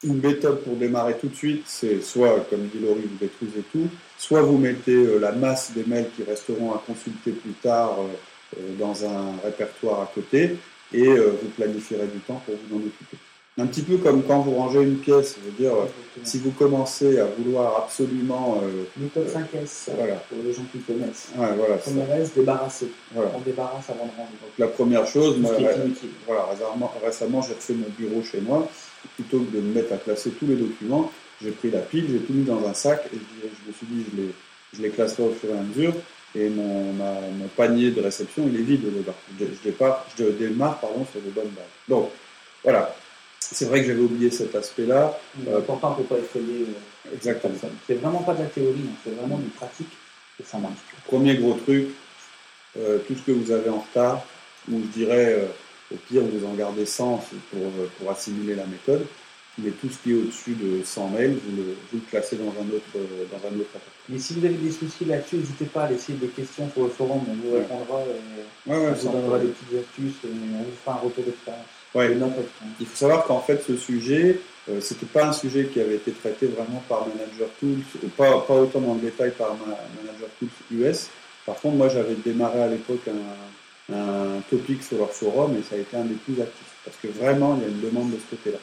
une 0.04 0.22
méthode 0.22 0.64
pour 0.64 0.76
démarrer 0.76 1.18
tout 1.18 1.28
de 1.28 1.36
suite, 1.36 1.64
c'est 1.66 2.02
soit, 2.02 2.46
comme 2.50 2.68
dit 2.68 2.80
Laurie, 2.80 3.02
vous 3.02 3.18
détruisez 3.20 3.64
tout, 3.72 3.88
soit 4.18 4.42
vous 4.42 4.58
mettez 4.58 4.94
euh, 4.94 5.20
la 5.20 5.32
masse 5.32 5.72
des 5.72 5.84
mails 5.86 6.10
qui 6.16 6.24
resteront 6.24 6.74
à 6.74 6.84
consulter 6.86 7.32
plus 7.32 7.54
tard 7.54 7.98
euh, 8.00 8.60
euh, 8.60 8.76
dans 8.78 9.06
un 9.06 9.38
répertoire 9.44 10.02
à 10.02 10.12
côté, 10.14 10.58
et 10.94 11.06
vous 11.06 11.50
planifierez 11.58 12.08
du 12.08 12.20
temps 12.20 12.42
pour 12.46 12.56
vous 12.56 12.78
en 12.78 12.80
occuper. 12.80 13.18
Un 13.60 13.66
petit 13.66 13.82
peu 13.82 13.98
comme 13.98 14.22
quand 14.22 14.42
vous 14.42 14.54
rangez 14.54 14.84
une 14.84 14.98
pièce, 14.98 15.36
je 15.40 15.46
veux 15.50 15.58
dire, 15.58 15.74
si 16.24 16.38
vous 16.38 16.52
commencez 16.52 17.18
à 17.18 17.26
vouloir 17.26 17.86
absolument... 17.86 18.62
Méthode 18.98 19.28
5S, 19.28 19.90
voilà. 19.98 20.14
pour 20.16 20.38
les 20.46 20.54
gens 20.54 20.66
qui 20.72 20.78
connaissent. 20.80 21.30
Ouais, 21.36 21.48
voilà, 21.58 21.78
Première 21.78 22.12
S, 22.18 22.36
débarrasser. 22.36 22.92
On 23.16 23.40
débarrasse 23.40 23.90
avant 23.90 24.06
de 24.06 24.12
rendre. 24.16 24.30
Donc 24.30 24.52
la 24.60 24.68
première 24.68 25.08
chose, 25.08 25.38
moi, 25.40 25.54
voilà, 26.28 26.46
récemment, 27.04 27.42
j'ai 27.42 27.56
refait 27.56 27.74
mon 27.74 27.90
bureau 27.98 28.22
chez 28.22 28.42
moi, 28.42 28.70
plutôt 29.16 29.40
que 29.40 29.56
de 29.56 29.62
me 29.62 29.74
mettre 29.74 29.92
à 29.94 29.98
classer 29.98 30.30
tous 30.32 30.46
les 30.46 30.56
documents, 30.56 31.12
j'ai 31.42 31.52
pris 31.52 31.72
la 31.72 31.80
pile, 31.80 32.06
j'ai 32.12 32.20
tout 32.20 32.34
mis 32.34 32.44
dans 32.44 32.64
un 32.68 32.74
sac 32.76 33.08
et 33.12 33.16
je, 33.16 33.70
me 33.70 33.74
suis 33.74 33.88
dit, 33.88 34.06
je 34.12 34.22
les, 34.22 34.34
je 34.74 34.82
les 34.84 34.90
classerai 34.90 35.24
au 35.24 35.32
fur 35.32 35.50
et 35.50 35.58
à 35.58 35.62
mesure. 35.62 35.94
Et 36.36 36.50
mon, 36.50 36.94
mon 36.94 37.48
panier 37.56 37.90
de 37.90 38.02
réception, 38.02 38.48
il 38.52 38.60
est 38.60 38.64
vide 38.64 38.84
dedans. 38.84 39.16
Je, 39.40 39.46
je, 39.46 39.72
je 40.20 40.30
démarre 40.30 40.80
pardon, 40.80 41.06
sur 41.12 41.22
de 41.22 41.30
bonnes 41.30 41.50
bases. 41.56 41.66
Donc, 41.88 42.10
voilà. 42.64 42.96
C'est 43.52 43.66
vrai 43.66 43.82
que 43.82 43.88
j'avais 43.88 44.02
oublié 44.02 44.30
cet 44.30 44.56
aspect-là. 44.56 45.18
Euh, 45.48 45.62
Pourtant, 45.62 45.96
on 45.96 46.02
ne 46.02 46.06
peut 46.06 46.16
pas 46.16 46.22
effrayer. 46.22 46.64
Euh, 46.68 47.14
Exactement. 47.14 47.54
C'est 47.88 47.96
vraiment 47.96 48.22
pas 48.22 48.34
de 48.34 48.44
la 48.44 48.50
théorie, 48.50 48.82
hein. 48.86 48.96
c'est 49.04 49.16
vraiment 49.16 49.38
du 49.38 49.50
pratique 49.50 49.92
et 50.40 50.44
ça 50.44 50.58
marche. 50.58 50.80
Premier 51.06 51.36
gros 51.36 51.54
truc, 51.54 51.88
euh, 52.78 53.00
tout 53.08 53.16
ce 53.16 53.22
que 53.22 53.32
vous 53.32 53.52
avez 53.52 53.70
en 53.70 53.80
retard, 53.80 54.26
ou 54.70 54.82
je 54.82 55.00
dirais, 55.00 55.36
euh, 55.40 55.46
au 55.94 55.96
pire, 55.96 56.24
vous 56.24 56.46
en 56.46 56.54
gardez 56.54 56.86
100 56.86 57.24
pour, 57.52 57.62
pour 57.98 58.12
assimiler 58.12 58.56
la 58.56 58.66
méthode 58.66 59.06
mais 59.60 59.72
tout 59.72 59.90
ce 59.90 59.98
qui 59.98 60.12
est 60.12 60.16
au-dessus 60.16 60.54
de 60.54 60.84
100 60.84 61.10
mails, 61.10 61.32
vous 61.44 61.58
le, 61.58 61.64
vous 61.92 61.98
le 61.98 62.10
classez 62.10 62.36
dans 62.36 62.50
un 62.50 62.76
autre 62.76 62.86
dans 62.94 63.48
un 63.48 63.60
autre 63.60 63.70
Mais 64.08 64.20
si 64.20 64.34
vous 64.36 64.46
avez 64.46 64.54
des 64.56 64.72
soucis 64.72 65.06
là-dessus, 65.06 65.38
n'hésitez 65.38 65.66
pas 65.66 65.84
à 65.84 65.90
laisser 65.90 66.14
des 66.14 66.28
questions 66.28 66.70
sur 66.72 66.84
le 66.84 66.90
forum, 66.90 67.22
on 67.28 67.34
vous 67.34 67.56
répondra, 67.56 68.02
et 68.02 68.70
ouais, 68.70 68.78
ouais, 68.78 68.90
on 68.90 68.94
vous 68.94 69.10
donnera 69.10 69.40
des 69.40 69.48
petites 69.48 69.80
astuces, 69.80 70.16
on 70.26 70.64
vous 70.64 70.72
fera 70.84 70.98
un 70.98 71.00
retour 71.00 71.24
d'expérience. 71.24 71.66
Ouais. 71.98 72.16
Il 72.80 72.86
faut 72.86 72.96
savoir 72.96 73.24
qu'en 73.26 73.40
fait, 73.40 73.64
ce 73.66 73.76
sujet, 73.76 74.40
euh, 74.70 74.80
c'était 74.82 75.06
pas 75.06 75.26
un 75.26 75.34
sujet 75.34 75.66
qui 75.66 75.80
avait 75.80 75.96
été 75.96 76.12
traité 76.12 76.48
vraiment 76.48 76.84
par 76.88 77.08
Manager 77.08 77.50
Tools, 77.60 77.80
pas, 78.16 78.40
pas 78.42 78.54
autant 78.56 78.82
dans 78.82 78.94
le 78.96 79.02
détail 79.02 79.32
par 79.32 79.56
Manager 79.56 80.30
Tools 80.40 80.50
US. 80.72 81.10
Par 81.46 81.56
contre, 81.56 81.76
moi, 81.76 81.90
j'avais 81.90 82.16
démarré 82.16 82.62
à 82.62 82.68
l'époque 82.68 83.08
un, 83.08 83.94
un 83.94 84.42
topic 84.50 84.84
sur 84.84 84.98
leur 84.98 85.12
forum 85.12 85.56
et 85.58 85.64
ça 85.64 85.76
a 85.76 85.80
été 85.80 85.96
un 85.96 86.04
des 86.04 86.16
plus 86.16 86.42
actifs. 86.42 86.74
Parce 86.84 86.98
que 86.98 87.08
vraiment, 87.08 87.58
il 87.58 87.64
y 87.64 87.66
a 87.66 87.70
une 87.70 87.82
demande 87.82 88.12
de 88.12 88.18
ce 88.18 88.36
côté-là. 88.36 88.58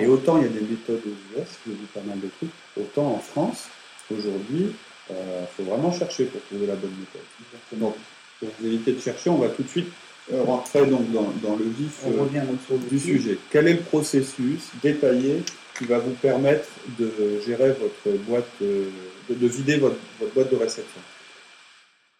Et 0.00 0.06
autant 0.06 0.38
il 0.38 0.44
y 0.44 0.46
a 0.46 0.48
des 0.48 0.60
méthodes 0.60 1.02
aux 1.04 1.38
US, 1.38 1.48
qui 1.64 1.70
dit 1.70 1.86
pas 1.92 2.00
mal 2.06 2.20
de 2.20 2.28
trucs, 2.38 2.50
autant 2.76 3.14
en 3.14 3.18
France, 3.18 3.68
aujourd'hui, 4.10 4.72
il 5.10 5.16
euh, 5.16 5.44
faut 5.56 5.64
vraiment 5.64 5.92
chercher 5.92 6.24
pour 6.24 6.40
trouver 6.42 6.66
la 6.66 6.74
bonne 6.74 6.94
méthode. 6.98 7.80
Donc, 7.80 7.94
pour 8.40 8.48
éviter 8.64 8.92
de 8.92 9.00
chercher, 9.00 9.30
on 9.30 9.38
va 9.38 9.48
tout 9.48 9.62
de 9.62 9.68
suite 9.68 9.88
euh, 10.32 10.42
rentrer 10.42 10.84
donc 10.84 11.10
dans, 11.10 11.56
le 11.56 11.64
vif 11.64 12.02
euh, 12.06 12.76
du 12.90 12.98
sujet. 12.98 13.38
Quel 13.50 13.66
est 13.68 13.74
le 13.74 13.80
processus 13.80 14.68
détaillé 14.82 15.42
qui 15.78 15.84
va 15.84 15.98
vous 15.98 16.12
permettre 16.12 16.68
de 16.98 17.40
gérer 17.46 17.70
votre 17.70 18.18
boîte, 18.26 18.48
de, 18.60 19.46
vider 19.46 19.78
votre, 19.78 19.96
boîte 20.34 20.50
de 20.50 20.56
réception? 20.56 21.00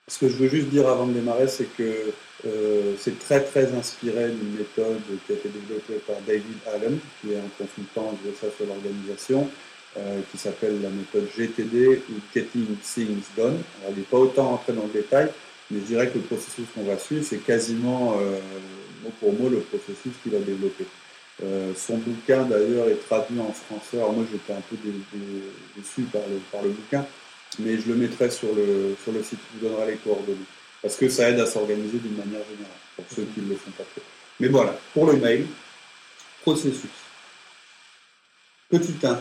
Ce 0.07 0.19
que 0.19 0.29
je 0.29 0.37
veux 0.37 0.49
juste 0.49 0.69
dire 0.69 0.89
avant 0.89 1.07
de 1.07 1.13
démarrer, 1.13 1.49
c'est 1.49 1.69
que 1.77 2.13
c'est 2.99 3.19
très 3.19 3.43
très 3.43 3.75
inspiré 3.75 4.31
d'une 4.31 4.57
méthode 4.57 5.03
qui 5.27 5.33
a 5.33 5.35
été 5.35 5.51
développée 5.51 6.01
par 6.07 6.17
David 6.27 6.57
Allen, 6.73 6.99
qui 7.21 7.33
est 7.33 7.37
un 7.37 7.51
consultant 7.59 8.17
de 8.25 8.33
ça 8.41 8.47
sur 8.57 8.65
l'organisation, 8.65 9.51
qui 10.31 10.39
s'appelle 10.39 10.81
la 10.81 10.89
méthode 10.89 11.29
GTD 11.37 12.01
ou 12.11 12.15
Getting 12.35 12.77
Things 12.83 13.25
Done. 13.37 13.59
Alors, 13.83 13.91
il 13.91 13.99
n'est 13.99 14.05
pas 14.05 14.17
autant 14.17 14.49
rentré 14.51 14.73
dans 14.73 14.85
le 14.85 14.93
détail, 14.93 15.29
mais 15.71 15.81
je 15.81 15.85
dirais 15.85 16.09
que 16.09 16.15
le 16.15 16.25
processus 16.25 16.65
qu'on 16.75 16.85
va 16.85 16.99
suivre, 16.99 17.25
c'est 17.29 17.39
quasiment 17.39 18.17
euh, 18.21 18.39
mot 19.03 19.13
pour 19.21 19.33
mot 19.35 19.49
le 19.49 19.61
processus 19.61 20.13
qu'il 20.23 20.35
a 20.35 20.41
développé. 20.41 20.87
Euh, 21.45 21.73
son 21.77 21.99
bouquin 21.99 22.43
d'ailleurs 22.45 22.89
est 22.89 23.07
traduit 23.07 23.39
en 23.39 23.53
français. 23.53 23.99
Alors 23.99 24.13
moi 24.13 24.25
j'étais 24.31 24.53
un 24.53 24.63
peu 24.69 24.77
déçu 25.77 26.03
par 26.13 26.23
le, 26.63 26.71
bouquin, 26.71 27.07
mais 27.59 27.79
je 27.79 27.89
le 27.89 27.95
mettrai 27.95 28.31
sur 28.31 28.55
le, 28.55 28.97
sur 29.03 29.13
le 29.13 29.23
site, 29.23 29.39
je 29.55 29.59
vous 29.59 29.69
donnerai 29.69 29.93
les 29.93 29.97
coordonnées. 29.99 30.39
Parce 30.83 30.97
que 30.97 31.09
ça 31.09 31.31
aide 31.31 31.41
à 31.41 31.47
s'organiser 31.47 31.99
d'une 31.99 32.17
manière 32.17 32.45
générale, 32.45 32.79
pour 32.97 33.05
ceux 33.15 33.27
qui 33.35 33.41
ne 33.41 33.51
le 33.51 33.57
font 33.57 33.71
pas 33.73 33.85
trop. 33.85 34.03
Mais 34.41 34.49
voilà, 34.49 34.79
pour 34.95 35.07
le 35.07 35.17
mail, 35.17 35.47
processus. 36.43 36.91
Petit 38.69 38.95
1, 39.03 39.21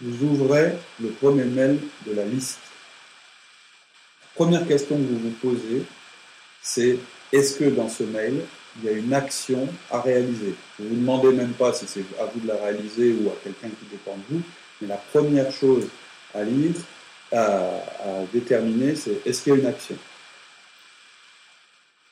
vous 0.00 0.26
ouvrez 0.26 0.72
le 1.00 1.08
premier 1.10 1.44
mail 1.44 1.78
de 2.06 2.12
la 2.12 2.24
liste 2.24 2.60
première 4.38 4.68
question 4.68 4.94
que 4.94 5.02
vous 5.02 5.18
vous 5.18 5.36
posez, 5.42 5.82
c'est 6.62 6.96
est-ce 7.32 7.58
que 7.58 7.64
dans 7.64 7.88
ce 7.88 8.04
mail, 8.04 8.40
il 8.76 8.84
y 8.84 8.88
a 8.88 8.92
une 8.92 9.12
action 9.12 9.66
à 9.90 10.00
réaliser? 10.00 10.54
Vous 10.78 10.84
ne 10.84 10.90
vous 10.90 10.94
demandez 10.94 11.32
même 11.32 11.54
pas 11.54 11.72
si 11.72 11.88
c'est 11.88 12.04
à 12.20 12.26
vous 12.26 12.38
de 12.38 12.46
la 12.46 12.54
réaliser 12.54 13.16
ou 13.20 13.30
à 13.30 13.34
quelqu'un 13.42 13.68
qui 13.68 13.86
dépend 13.90 14.16
de 14.16 14.22
vous, 14.30 14.42
mais 14.80 14.86
la 14.86 14.96
première 14.96 15.50
chose 15.50 15.88
à 16.34 16.44
lire, 16.44 16.76
à, 17.32 17.80
déterminer, 18.32 18.94
c'est 18.94 19.26
est-ce 19.26 19.42
qu'il 19.42 19.54
y 19.54 19.56
a 19.56 19.58
une 19.58 19.66
action? 19.66 19.96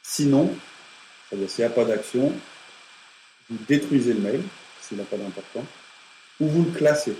Sinon, 0.02 0.52
c'est-à-dire 1.28 1.49
s'il 1.49 1.64
n'y 1.64 1.71
a 1.71 1.75
pas 1.75 1.85
d'action, 1.85 2.33
vous 3.49 3.59
détruisez 3.68 4.14
le 4.14 4.21
mail, 4.21 4.42
s'il 4.80 4.99
n'a 4.99 5.04
pas 5.04 5.16
d'importance, 5.16 5.68
ou 6.40 6.49
vous 6.49 6.64
le 6.64 6.76
classez, 6.76 7.16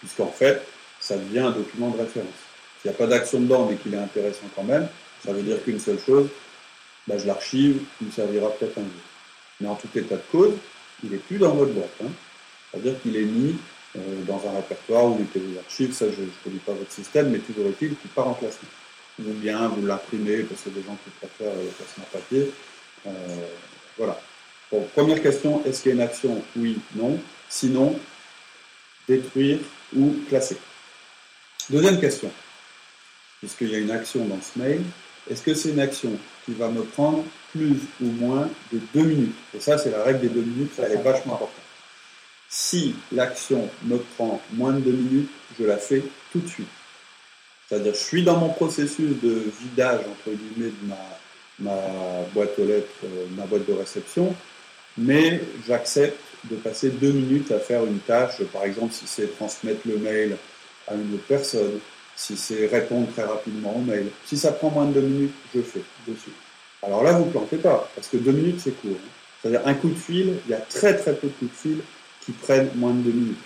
puisqu'en 0.00 0.30
fait, 0.30 0.60
ça 1.00 1.16
devient 1.16 1.40
un 1.40 1.50
document 1.52 1.88
de 1.88 1.98
référence. 1.98 2.49
S'il 2.80 2.90
n'y 2.90 2.96
a 2.96 2.98
pas 2.98 3.06
d'action 3.06 3.40
dedans, 3.40 3.66
mais 3.68 3.76
qu'il 3.76 3.92
est 3.94 3.98
intéressant 3.98 4.46
quand 4.54 4.62
même, 4.62 4.88
ça 5.24 5.32
veut 5.32 5.42
dire 5.42 5.62
qu'une 5.62 5.80
seule 5.80 5.98
chose, 5.98 6.28
bah, 7.06 7.18
je 7.18 7.26
l'archive, 7.26 7.82
il 8.00 8.06
me 8.06 8.12
servira 8.12 8.50
peut-être 8.50 8.78
un 8.78 8.82
jour. 8.82 8.90
Mais 9.60 9.68
en 9.68 9.74
tout 9.74 9.88
état 9.94 10.16
de 10.16 10.22
cause, 10.32 10.54
il 11.04 11.10
n'est 11.10 11.18
plus 11.18 11.38
dans 11.38 11.54
votre 11.54 11.72
boîte. 11.72 11.90
Hein. 12.02 12.10
C'est-à-dire 12.70 13.00
qu'il 13.02 13.16
est 13.16 13.24
mis 13.24 13.56
euh, 13.96 14.22
dans 14.26 14.40
un 14.48 14.56
répertoire 14.56 15.06
où 15.06 15.18
mettez 15.18 15.40
vos 15.40 15.58
archives, 15.58 15.92
ça 15.92 16.06
je 16.06 16.22
ne 16.22 16.28
connais 16.44 16.60
pas 16.64 16.72
votre 16.72 16.92
système, 16.92 17.30
mais 17.30 17.38
toujours 17.38 17.66
est-il 17.66 17.96
qu'il 17.96 18.10
part 18.10 18.28
en 18.28 18.34
classement. 18.34 18.68
Ou 19.18 19.32
bien 19.32 19.68
vous 19.68 19.84
l'imprimez, 19.84 20.44
parce 20.44 20.62
que 20.62 20.70
des 20.70 20.82
gens 20.82 20.96
qui 21.04 21.10
préfèrent 21.10 21.54
le 21.54 21.70
classement 21.70 22.04
papier. 22.12 22.50
Euh, 23.06 23.10
voilà. 23.98 24.18
Bon, 24.70 24.86
première 24.94 25.20
question, 25.20 25.62
est-ce 25.66 25.82
qu'il 25.82 25.90
y 25.90 25.92
a 25.92 25.94
une 25.96 26.02
action? 26.02 26.42
Oui, 26.56 26.78
non. 26.94 27.18
Sinon, 27.48 27.98
détruire 29.08 29.58
ou 29.94 30.14
classer. 30.28 30.56
Deuxième 31.68 32.00
question, 32.00 32.30
puisqu'il 33.40 33.70
y 33.70 33.74
a 33.74 33.78
une 33.78 33.90
action 33.90 34.24
dans 34.24 34.40
ce 34.40 34.58
mail, 34.58 34.82
est-ce 35.30 35.42
que 35.42 35.54
c'est 35.54 35.70
une 35.70 35.80
action 35.80 36.12
qui 36.44 36.52
va 36.52 36.68
me 36.68 36.82
prendre 36.82 37.24
plus 37.52 37.76
ou 38.00 38.06
moins 38.06 38.48
de 38.72 38.80
deux 38.94 39.02
minutes? 39.02 39.34
Et 39.54 39.60
ça, 39.60 39.78
c'est 39.78 39.90
la 39.90 40.02
règle 40.02 40.20
des 40.20 40.28
deux 40.28 40.42
minutes, 40.42 40.72
ça, 40.76 40.84
elle 40.86 40.92
est 40.92 41.02
vachement 41.02 41.34
importante. 41.34 41.54
Si 42.48 42.94
l'action 43.12 43.68
me 43.84 43.98
prend 44.16 44.40
moins 44.54 44.72
de 44.72 44.80
deux 44.80 44.92
minutes, 44.92 45.30
je 45.58 45.64
la 45.64 45.76
fais 45.76 46.02
tout 46.32 46.40
de 46.40 46.48
suite. 46.48 46.68
C'est-à-dire, 47.68 47.94
je 47.94 48.00
suis 48.00 48.24
dans 48.24 48.36
mon 48.36 48.48
processus 48.48 49.20
de 49.22 49.44
vidage, 49.60 50.00
entre 50.00 50.36
guillemets, 50.36 50.72
de 50.82 50.88
ma, 51.60 51.70
boîte 52.34 52.58
aux 52.58 52.64
lettres, 52.64 52.88
euh, 53.04 53.26
ma 53.36 53.44
boîte 53.44 53.66
de 53.66 53.72
réception, 53.74 54.34
mais 54.98 55.40
j'accepte 55.68 56.18
de 56.50 56.56
passer 56.56 56.90
deux 56.90 57.12
minutes 57.12 57.52
à 57.52 57.60
faire 57.60 57.84
une 57.84 58.00
tâche, 58.00 58.42
par 58.52 58.64
exemple, 58.64 58.92
si 58.92 59.06
c'est 59.06 59.36
transmettre 59.36 59.82
le 59.86 59.98
mail 59.98 60.36
à 60.88 60.94
une 60.94 61.14
autre 61.14 61.26
personne, 61.28 61.78
si 62.20 62.36
c'est 62.36 62.66
répondre 62.66 63.10
très 63.12 63.24
rapidement 63.24 63.74
au 63.74 63.80
mail. 63.80 64.08
Si 64.26 64.36
ça 64.36 64.52
prend 64.52 64.70
moins 64.70 64.84
de 64.84 64.92
deux 64.92 65.00
minutes, 65.00 65.32
je 65.54 65.62
fais 65.62 65.80
dessus. 66.06 66.32
Alors 66.82 67.02
là, 67.02 67.12
vous 67.12 67.24
ne 67.24 67.30
plantez 67.30 67.56
pas, 67.56 67.90
parce 67.94 68.08
que 68.08 68.18
deux 68.18 68.32
minutes, 68.32 68.60
c'est 68.60 68.78
court. 68.78 68.90
Hein. 68.92 69.08
C'est-à-dire 69.40 69.66
un 69.66 69.72
coup 69.72 69.88
de 69.88 69.94
fil, 69.94 70.34
il 70.46 70.50
y 70.50 70.54
a 70.54 70.58
très 70.58 70.94
très 70.98 71.14
peu 71.14 71.28
de 71.28 71.32
coups 71.32 71.50
de 71.50 71.56
fil 71.56 71.78
qui 72.20 72.32
prennent 72.32 72.68
moins 72.74 72.92
de 72.92 73.00
deux 73.00 73.12
minutes. 73.12 73.38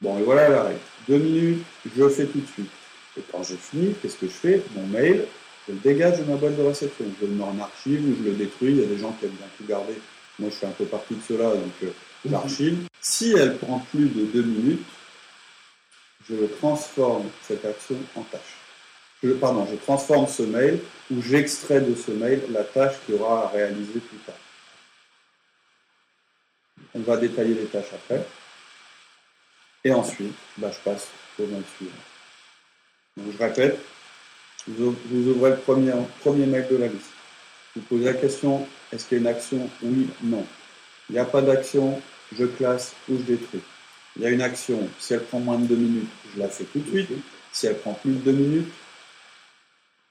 Bon, 0.00 0.18
et 0.18 0.22
voilà 0.22 0.48
la 0.48 0.62
règle. 0.64 0.80
Deux 1.08 1.18
minutes, 1.18 1.64
je 1.96 2.08
fais 2.08 2.26
tout 2.26 2.40
de 2.40 2.46
suite. 2.46 2.70
Et 3.16 3.22
quand 3.30 3.44
j'ai 3.44 3.56
fini, 3.56 3.94
qu'est-ce 4.02 4.16
que 4.16 4.26
je 4.26 4.32
fais? 4.32 4.62
Mon 4.74 4.86
mail, 4.88 5.24
je 5.68 5.72
le 5.72 5.78
dégage 5.78 6.18
de 6.18 6.24
ma 6.24 6.34
boîte 6.34 6.56
de 6.56 6.62
réception. 6.62 7.04
Je 7.20 7.26
le 7.26 7.32
mets 7.32 7.44
en 7.44 7.60
archive 7.60 8.00
ou 8.08 8.16
je 8.18 8.28
le 8.28 8.34
détruis. 8.34 8.72
Il 8.72 8.80
y 8.80 8.84
a 8.84 8.86
des 8.86 8.98
gens 8.98 9.14
qui 9.20 9.26
aiment 9.26 9.32
bien 9.32 9.46
tout 9.56 9.64
garder. 9.68 9.94
Moi, 10.40 10.50
je 10.50 10.56
fais 10.56 10.66
un 10.66 10.70
peu 10.70 10.86
partie 10.86 11.14
de 11.14 11.20
cela, 11.28 11.50
donc 11.50 11.72
euh, 11.84 11.90
j'archive. 12.28 12.78
Si 13.00 13.34
elle 13.36 13.56
prend 13.58 13.78
plus 13.92 14.08
de 14.08 14.24
deux 14.24 14.42
minutes, 14.42 14.82
je 16.30 16.44
transforme 16.58 17.28
cette 17.42 17.64
action 17.64 17.96
en 18.16 18.22
tâche. 18.22 18.56
Je, 19.22 19.32
pardon, 19.32 19.66
je 19.70 19.76
transforme 19.76 20.26
ce 20.26 20.42
mail 20.42 20.80
ou 21.10 21.20
j'extrais 21.20 21.80
de 21.80 21.94
ce 21.94 22.10
mail 22.10 22.42
la 22.50 22.64
tâche 22.64 22.94
qu'il 23.04 23.16
y 23.16 23.18
aura 23.18 23.44
à 23.44 23.48
réaliser 23.48 24.00
plus 24.00 24.18
tard. 24.18 24.34
On 26.94 27.00
va 27.00 27.16
détailler 27.16 27.54
les 27.54 27.66
tâches 27.66 27.92
après. 27.92 28.24
Et 29.84 29.92
ensuite, 29.92 30.34
bah, 30.56 30.70
je 30.72 30.90
passe 30.90 31.08
au 31.38 31.46
mail 31.46 31.62
suivant. 31.76 31.92
Donc, 33.16 33.32
je 33.32 33.38
répète, 33.38 33.78
vous, 34.66 34.94
ouvrez 35.12 35.50
le 35.50 35.56
premier, 35.56 35.92
premier 36.20 36.46
mail 36.46 36.66
de 36.70 36.76
la 36.76 36.86
liste. 36.86 37.10
Vous 37.76 37.82
posez 37.82 38.04
la 38.04 38.14
question, 38.14 38.66
est-ce 38.92 39.06
qu'il 39.06 39.18
y 39.18 39.20
a 39.20 39.22
une 39.22 39.36
action 39.36 39.70
Oui, 39.82 40.08
non. 40.22 40.44
Il 41.08 41.14
n'y 41.14 41.18
a 41.18 41.24
pas 41.24 41.42
d'action, 41.42 42.00
je 42.32 42.44
classe 42.44 42.94
ou 43.08 43.16
je 43.16 43.22
détruis. 43.22 43.62
Il 44.16 44.22
y 44.22 44.26
a 44.26 44.30
une 44.30 44.42
action, 44.42 44.88
si 44.98 45.14
elle 45.14 45.24
prend 45.24 45.40
moins 45.40 45.58
de 45.58 45.66
deux 45.66 45.76
minutes, 45.76 46.08
je 46.34 46.40
la 46.40 46.48
fais 46.48 46.64
tout 46.64 46.80
de 46.80 46.88
suite. 46.88 47.10
Si 47.52 47.66
elle 47.66 47.78
prend 47.78 47.94
plus 47.94 48.12
de 48.12 48.18
deux 48.18 48.32
minutes, 48.32 48.72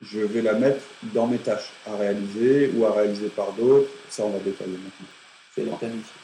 je 0.01 0.19
vais 0.19 0.41
la 0.41 0.53
mettre 0.53 0.81
dans 1.13 1.27
mes 1.27 1.37
tâches 1.37 1.71
à 1.85 1.95
réaliser 1.97 2.71
ou 2.75 2.85
à 2.85 2.93
réaliser 2.93 3.27
par 3.27 3.51
d'autres. 3.53 3.89
Ça, 4.09 4.23
on 4.23 4.29
va 4.29 4.39
détailler 4.39 4.73
maintenant. 4.73 5.07
C'est 5.53 5.77
planifié. 5.77 6.21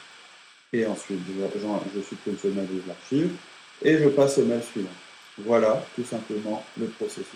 Et 0.72 0.86
ensuite, 0.86 1.20
je, 1.28 1.60
je 1.94 2.02
supprime 2.02 2.36
ce 2.42 2.48
mail 2.48 2.66
de 2.66 2.82
l'archive 2.88 3.30
et 3.82 3.98
je 3.98 4.08
passe 4.08 4.38
au 4.38 4.44
mail 4.44 4.62
suivant. 4.62 4.88
Voilà 5.38 5.84
tout 5.94 6.04
simplement 6.04 6.64
le 6.78 6.86
processus. 6.86 7.26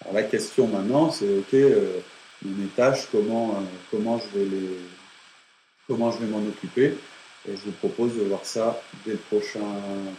Alors 0.00 0.14
la 0.14 0.22
question 0.22 0.66
maintenant, 0.66 1.10
c'est 1.10 1.38
ok, 1.38 1.54
euh, 1.54 2.00
mes 2.42 2.66
tâches, 2.68 3.06
comment, 3.12 3.50
euh, 3.52 3.64
comment 3.90 4.18
je 4.18 4.38
vais 4.38 4.44
les, 4.46 4.78
comment 5.86 6.10
je 6.10 6.18
vais 6.18 6.26
m'en 6.26 6.46
occuper? 6.46 6.94
Et 7.48 7.56
je 7.56 7.62
vous 7.64 7.72
propose 7.72 8.14
de 8.16 8.22
voir 8.22 8.44
ça 8.44 8.80
dès 9.04 9.12
le 9.12 9.18
prochain 9.18 9.60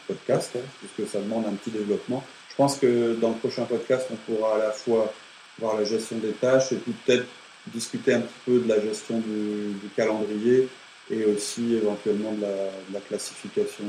podcast, 0.07 0.51
hein, 0.55 0.59
puisque 0.79 1.11
ça 1.11 1.19
demande 1.19 1.45
un 1.45 1.53
petit 1.53 1.71
développement. 1.71 2.23
Je 2.49 2.55
pense 2.55 2.77
que 2.77 3.15
dans 3.15 3.29
le 3.29 3.35
prochain 3.35 3.65
podcast, 3.65 4.07
on 4.11 4.15
pourra 4.15 4.55
à 4.55 4.57
la 4.59 4.71
fois 4.71 5.11
voir 5.59 5.77
la 5.77 5.83
gestion 5.83 6.17
des 6.17 6.31
tâches 6.31 6.71
et 6.71 6.75
puis 6.75 6.93
peut-être 7.05 7.25
discuter 7.67 8.13
un 8.13 8.21
petit 8.21 8.39
peu 8.45 8.59
de 8.59 8.67
la 8.69 8.79
gestion 8.79 9.19
du, 9.19 9.89
calendrier 9.95 10.69
et 11.09 11.25
aussi 11.25 11.75
éventuellement 11.75 12.31
de 12.33 12.45
la, 12.93 12.99
classification 13.01 13.85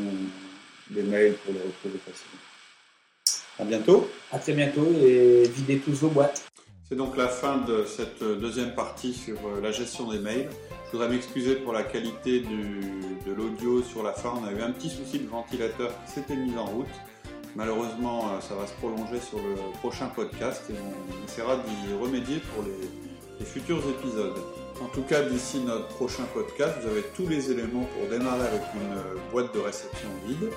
des 0.90 1.02
mails 1.02 1.34
pour 1.34 1.52
les 1.52 1.60
retrouver 1.60 1.98
facilement. 1.98 2.40
À 3.58 3.64
bientôt. 3.64 4.10
À 4.32 4.38
très 4.38 4.52
bientôt 4.52 4.92
et 5.02 5.48
videz 5.48 5.78
tous 5.78 5.92
vos 5.92 6.08
boîtes. 6.08 6.44
C'est 6.88 6.94
donc 6.94 7.16
la 7.16 7.26
fin 7.26 7.58
de 7.58 7.84
cette 7.84 8.22
deuxième 8.22 8.72
partie 8.72 9.12
sur 9.12 9.34
euh, 9.34 9.60
la 9.60 9.72
gestion 9.72 10.08
des 10.08 10.20
mails. 10.20 10.48
Je 10.86 10.92
voudrais 10.92 11.08
m'excuser 11.08 11.56
pour 11.56 11.72
la 11.72 11.82
qualité 11.82 12.42
de 12.42 13.32
l'audio 13.32 13.82
sur 13.82 14.04
la 14.04 14.12
fin. 14.12 14.32
On 14.40 14.46
a 14.46 14.52
eu 14.52 14.62
un 14.62 14.70
petit 14.70 14.88
souci 14.88 15.18
de 15.18 15.26
ventilateur 15.26 15.90
qui 16.04 16.12
s'était 16.12 16.36
mis 16.36 16.56
en 16.56 16.64
route. 16.64 16.86
Malheureusement, 17.56 18.28
euh, 18.28 18.40
ça 18.40 18.54
va 18.54 18.68
se 18.68 18.72
prolonger 18.74 19.20
sur 19.20 19.38
le 19.38 19.56
prochain 19.80 20.06
podcast 20.06 20.62
et 20.70 20.74
on 20.74 21.26
essaiera 21.26 21.56
d'y 21.56 21.92
remédier 22.00 22.38
pour 22.54 22.62
les, 22.62 23.44
futurs 23.44 23.82
épisodes. 23.88 24.38
En 24.80 24.86
tout 24.86 25.02
cas, 25.02 25.22
d'ici 25.22 25.58
notre 25.60 25.88
prochain 25.88 26.24
podcast, 26.32 26.74
vous 26.82 26.88
avez 26.88 27.02
tous 27.16 27.26
les 27.28 27.50
éléments 27.50 27.86
pour 27.94 28.08
démarrer 28.08 28.46
avec 28.46 28.62
une 28.74 29.30
boîte 29.32 29.52
de 29.54 29.58
réception 29.58 30.08
vide. 30.26 30.50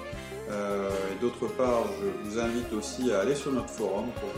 Euh, 0.51 0.89
et 1.11 1.21
d'autre 1.21 1.47
part, 1.47 1.83
je 2.01 2.29
vous 2.29 2.39
invite 2.39 2.73
aussi 2.73 3.11
à 3.11 3.19
aller 3.19 3.35
sur 3.35 3.51
notre 3.51 3.69
forum 3.69 4.07
pour, 4.19 4.29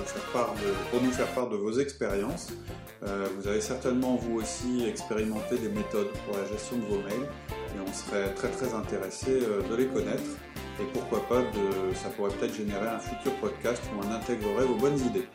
nous 1.01 1.12
faire 1.12 1.27
part 1.27 1.50
de 1.50 1.56
vos 1.56 1.80
expériences. 1.80 2.50
Euh, 3.03 3.27
vous 3.38 3.48
avez 3.48 3.62
certainement 3.62 4.15
vous 4.15 4.39
aussi 4.39 4.86
expérimenté 4.88 5.58
des 5.58 5.70
méthodes 5.70 6.12
pour 6.25 6.38
la 6.38 6.46
gestion 6.46 6.77
de 6.77 6.86
vos 6.86 6.98
mails 6.98 7.27
et 7.50 7.80
on 7.88 7.94
serait 7.94 8.34
très 8.36 8.50
très 8.50 8.74
intéressé 8.74 9.27
euh, 9.30 9.62
de 9.70 9.75
les 9.75 9.88
connaître. 9.88 10.24
Et 10.80 10.84
pourquoi 10.94 11.22
pas, 11.27 11.41
de, 11.41 11.94
ça 11.96 12.10
pourrait 12.10 12.32
peut-être 12.32 12.56
générer 12.56 12.88
un 12.88 13.00
futur 13.00 13.34
podcast 13.36 13.82
où 13.94 14.06
on 14.06 14.12
intégrerait 14.12 14.65
vos 14.65 14.75
bonnes 14.75 15.00
idées. 15.00 15.27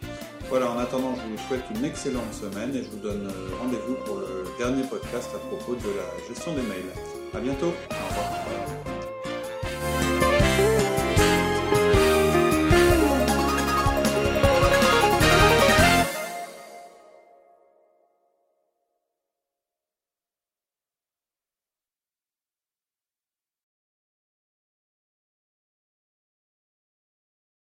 Voilà, 0.49 0.71
en 0.71 0.78
attendant, 0.78 1.14
je 1.14 1.23
vous 1.30 1.49
souhaite 1.49 1.64
une 1.75 1.85
excellente 1.85 2.33
semaine 2.33 2.75
et 2.75 2.83
je 2.83 2.90
vous 2.90 2.99
donne 2.99 3.30
rendez-vous 3.61 3.95
pour 4.04 4.16
le 4.16 4.45
dernier 4.59 4.83
podcast 4.83 5.30
à 5.35 5.38
propos 5.38 5.75
de 5.75 5.88
la 5.88 6.28
gestion 6.28 6.52
des 6.52 6.62
mails. 6.62 6.92
À 7.35 7.40
bientôt. 7.40 7.73
Au 7.90 8.09
revoir. 8.09 8.95